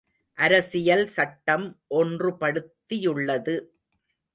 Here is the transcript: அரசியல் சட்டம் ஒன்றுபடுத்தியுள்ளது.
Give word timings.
அரசியல் 0.37 1.05
சட்டம் 1.07 1.67
ஒன்றுபடுத்தியுள்ளது. 1.95 3.55